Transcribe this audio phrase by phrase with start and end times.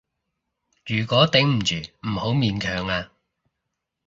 [0.87, 1.75] 如果頂唔住，
[2.07, 3.11] 唔好勉強啊